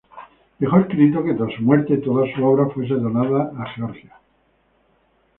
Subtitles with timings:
[0.57, 4.15] Dejó escrito que tras su muerte, toda su obra fuese donada a Georgia.